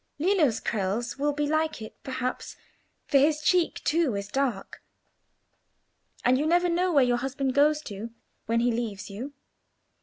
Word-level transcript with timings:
"Lillo's 0.17 0.59
curls 0.59 1.19
will 1.19 1.31
be 1.31 1.45
like 1.45 1.79
it, 1.79 1.95
perhaps, 2.01 2.57
for 3.05 3.19
his 3.19 3.39
cheek, 3.43 3.83
too, 3.83 4.15
is 4.15 4.29
dark. 4.29 4.81
And 6.25 6.39
you 6.39 6.47
never 6.47 6.69
know 6.69 6.91
where 6.91 7.03
your 7.05 7.17
husband 7.17 7.53
goes 7.53 7.81
to 7.83 8.09
when 8.47 8.61
he 8.61 8.71
leaves 8.71 9.11
you?" 9.11 9.33